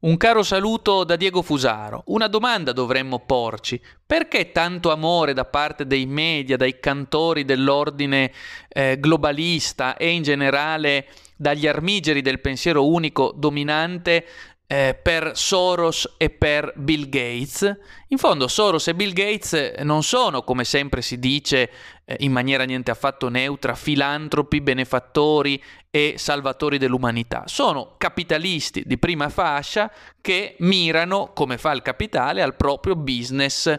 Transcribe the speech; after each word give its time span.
Un 0.00 0.16
caro 0.16 0.44
saluto 0.44 1.02
da 1.02 1.16
Diego 1.16 1.42
Fusaro. 1.42 2.04
Una 2.06 2.28
domanda 2.28 2.70
dovremmo 2.70 3.18
porci. 3.26 3.82
Perché 4.06 4.52
tanto 4.52 4.92
amore 4.92 5.32
da 5.32 5.44
parte 5.44 5.88
dei 5.88 6.06
media, 6.06 6.56
dai 6.56 6.78
cantori 6.78 7.44
dell'ordine 7.44 8.30
eh, 8.68 9.00
globalista 9.00 9.96
e 9.96 10.10
in 10.10 10.22
generale 10.22 11.08
dagli 11.36 11.66
armigeri 11.66 12.22
del 12.22 12.40
pensiero 12.40 12.86
unico 12.86 13.34
dominante 13.36 14.24
eh, 14.70 14.98
per 15.02 15.32
Soros 15.34 16.14
e 16.18 16.28
per 16.28 16.74
Bill 16.76 17.08
Gates. 17.08 17.76
In 18.08 18.18
fondo 18.18 18.46
Soros 18.48 18.86
e 18.86 18.94
Bill 18.94 19.12
Gates 19.12 19.76
non 19.82 20.02
sono, 20.02 20.42
come 20.42 20.64
sempre 20.64 21.00
si 21.00 21.18
dice 21.18 21.70
eh, 22.04 22.16
in 22.20 22.30
maniera 22.30 22.64
niente 22.64 22.90
affatto 22.90 23.30
neutra, 23.30 23.74
filantropi, 23.74 24.60
benefattori 24.60 25.60
e 25.90 26.14
salvatori 26.18 26.76
dell'umanità. 26.76 27.44
Sono 27.46 27.94
capitalisti 27.96 28.82
di 28.84 28.98
prima 28.98 29.30
fascia 29.30 29.90
che 30.20 30.56
mirano, 30.58 31.32
come 31.32 31.56
fa 31.56 31.72
il 31.72 31.80
capitale, 31.80 32.42
al 32.42 32.54
proprio 32.54 32.94
business 32.94 33.74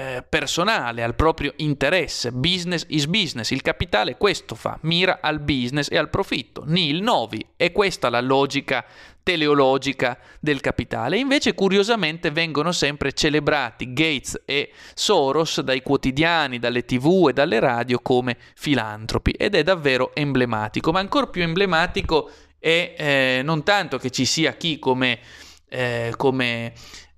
eh, 0.00 0.24
personale, 0.26 1.02
al 1.02 1.14
proprio 1.14 1.52
interesse. 1.56 2.32
Business 2.32 2.86
is 2.88 3.06
business. 3.06 3.50
Il 3.50 3.60
capitale 3.60 4.16
questo 4.16 4.54
fa, 4.54 4.78
mira 4.82 5.18
al 5.20 5.40
business 5.40 5.90
e 5.90 5.98
al 5.98 6.08
profitto. 6.08 6.62
Nil 6.64 7.02
novi. 7.02 7.44
È 7.54 7.70
questa 7.70 8.08
la 8.08 8.22
logica 8.22 8.82
teleologica 9.22 10.18
del 10.40 10.60
capitale. 10.60 11.18
Invece, 11.18 11.52
curiosamente, 11.52 12.30
vengono 12.30 12.72
sempre 12.72 13.12
celebrati 13.12 13.92
Gates 13.92 14.40
e 14.46 14.72
Soros 14.94 15.60
dai 15.60 15.82
quotidiani, 15.82 16.58
dalle 16.58 16.86
tv 16.86 17.26
e 17.28 17.34
dalle 17.34 17.60
radio 17.60 17.98
come 17.98 18.38
filantropi 18.54 19.32
ed 19.32 19.54
è 19.54 19.62
davvero 19.62 20.14
emblematico. 20.14 20.92
Ma 20.92 21.00
ancora 21.00 21.26
più 21.26 21.42
emblematico 21.42 22.30
è 22.58 22.94
eh, 22.96 23.40
non 23.44 23.62
tanto 23.64 23.98
che 23.98 24.08
ci 24.08 24.24
sia 24.24 24.54
chi 24.54 24.78
come, 24.78 25.18
eh, 25.68 26.14
come 26.16 26.72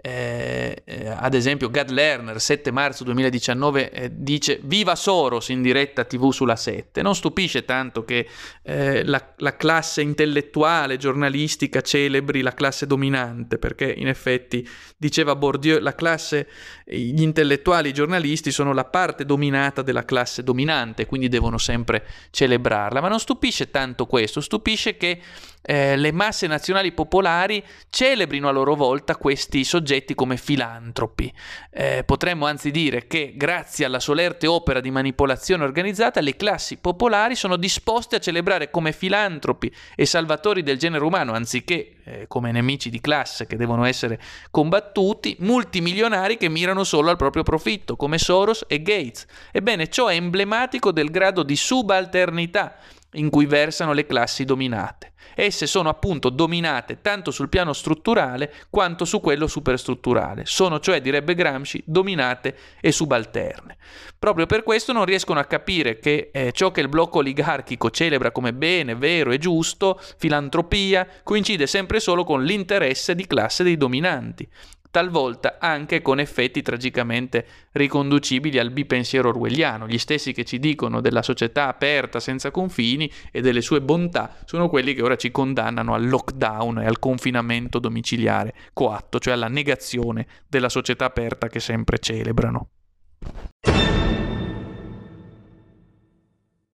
eh, 0.04 0.82
eh, 0.84 1.06
ad 1.06 1.32
esempio 1.34 1.70
Gad 1.70 1.90
Lerner 1.90 2.40
7 2.40 2.72
marzo 2.72 3.04
2019 3.04 3.90
eh, 3.90 4.10
dice 4.12 4.58
viva 4.64 4.96
Soros 4.96 5.48
in 5.50 5.62
diretta 5.62 6.04
tv 6.04 6.32
sulla 6.32 6.56
7 6.56 7.02
non 7.02 7.14
stupisce 7.14 7.64
tanto 7.64 8.04
che 8.04 8.26
eh, 8.62 9.04
la, 9.04 9.24
la, 9.36 9.56
classe 9.56 10.02
intellettuale 10.02 10.96
giornalistica 10.96 11.82
celebri 11.82 12.40
la 12.42 12.52
classe 12.52 12.86
dominante 12.86 13.58
perché 13.58 13.94
in 13.96 14.08
effetti 14.08 14.68
diceva 14.96 15.36
Bourdieu 15.36 15.78
la 15.78 15.94
classe 15.94 16.48
gli 16.84 17.22
intellettuali 17.22 17.90
i 17.90 17.92
giornalisti 17.92 18.50
sono 18.50 18.72
la 18.72 18.84
parte 18.84 19.24
dominata 19.24 19.82
della 19.82 20.04
classe 20.04 20.42
dominante 20.42 21.06
quindi 21.06 21.28
devono 21.28 21.58
sempre 21.58 22.04
celebrarla. 22.30 23.00
Ma 23.00 23.08
non 23.08 23.20
stupisce 23.20 23.70
tanto 23.70 24.06
questo 24.06 24.40
stupisce 24.40 24.96
che 24.96 25.20
eh, 25.62 25.96
le 25.96 26.12
masse 26.12 26.46
nazionali 26.46 26.92
popolari 26.92 27.64
celebrino 27.88 28.48
a 28.48 28.52
loro 28.52 28.74
volta 28.74 29.16
questi 29.16 29.64
soggetti 29.92 30.14
come 30.14 30.38
filantropi. 30.38 31.32
Eh, 31.70 32.02
potremmo 32.04 32.46
anzi 32.46 32.70
dire 32.70 33.06
che 33.06 33.34
grazie 33.36 33.84
alla 33.84 34.00
solerte 34.00 34.46
opera 34.46 34.80
di 34.80 34.90
manipolazione 34.90 35.64
organizzata 35.64 36.20
le 36.20 36.36
classi 36.36 36.78
popolari 36.78 37.34
sono 37.34 37.56
disposte 37.56 38.16
a 38.16 38.18
celebrare 38.18 38.70
come 38.70 38.92
filantropi 38.92 39.70
e 39.94 40.06
salvatori 40.06 40.62
del 40.62 40.78
genere 40.78 41.04
umano 41.04 41.32
anziché 41.32 41.96
eh, 42.04 42.24
come 42.26 42.52
nemici 42.52 42.88
di 42.88 43.00
classe 43.00 43.46
che 43.46 43.56
devono 43.56 43.84
essere 43.84 44.18
combattuti, 44.50 45.36
multimilionari 45.40 46.38
che 46.38 46.48
mirano 46.48 46.84
solo 46.84 47.10
al 47.10 47.16
proprio 47.16 47.42
profitto, 47.42 47.96
come 47.96 48.16
Soros 48.16 48.64
e 48.66 48.80
Gates. 48.80 49.26
Ebbene, 49.52 49.88
ciò 49.88 50.06
è 50.06 50.14
emblematico 50.14 50.90
del 50.90 51.10
grado 51.10 51.42
di 51.42 51.56
subalternità 51.56 52.76
in 53.12 53.30
cui 53.30 53.46
versano 53.46 53.92
le 53.92 54.06
classi 54.06 54.44
dominate. 54.44 55.12
Esse 55.34 55.66
sono 55.66 55.88
appunto 55.88 56.28
dominate 56.28 57.00
tanto 57.00 57.30
sul 57.30 57.48
piano 57.48 57.72
strutturale 57.72 58.52
quanto 58.70 59.04
su 59.04 59.20
quello 59.20 59.46
superstrutturale, 59.46 60.42
sono 60.44 60.78
cioè, 60.78 61.00
direbbe 61.00 61.34
Gramsci, 61.34 61.82
dominate 61.86 62.56
e 62.80 62.92
subalterne. 62.92 63.76
Proprio 64.18 64.46
per 64.46 64.62
questo 64.62 64.92
non 64.92 65.04
riescono 65.04 65.40
a 65.40 65.44
capire 65.44 65.98
che 65.98 66.30
eh, 66.32 66.52
ciò 66.52 66.70
che 66.70 66.80
il 66.80 66.88
blocco 66.88 67.18
oligarchico 67.18 67.90
celebra 67.90 68.30
come 68.30 68.52
bene, 68.52 68.94
vero 68.94 69.30
e 69.30 69.38
giusto, 69.38 70.00
filantropia, 70.18 71.06
coincide 71.22 71.66
sempre 71.66 71.98
solo 72.00 72.24
con 72.24 72.44
l'interesse 72.44 73.14
di 73.14 73.26
classe 73.26 73.62
dei 73.62 73.76
dominanti 73.76 74.48
talvolta 74.92 75.56
anche 75.58 76.02
con 76.02 76.20
effetti 76.20 76.60
tragicamente 76.60 77.46
riconducibili 77.72 78.58
al 78.58 78.70
bipensiero 78.70 79.30
orwelliano. 79.30 79.88
Gli 79.88 79.98
stessi 79.98 80.32
che 80.32 80.44
ci 80.44 80.60
dicono 80.60 81.00
della 81.00 81.22
società 81.22 81.66
aperta 81.66 82.20
senza 82.20 82.50
confini 82.52 83.10
e 83.32 83.40
delle 83.40 83.62
sue 83.62 83.80
bontà 83.80 84.36
sono 84.44 84.68
quelli 84.68 84.92
che 84.94 85.02
ora 85.02 85.16
ci 85.16 85.30
condannano 85.30 85.94
al 85.94 86.06
lockdown 86.06 86.82
e 86.82 86.86
al 86.86 86.98
confinamento 86.98 87.78
domiciliare 87.78 88.54
coatto, 88.74 89.18
cioè 89.18 89.32
alla 89.32 89.48
negazione 89.48 90.26
della 90.46 90.68
società 90.68 91.06
aperta 91.06 91.48
che 91.48 91.58
sempre 91.58 91.98
celebrano. 91.98 92.68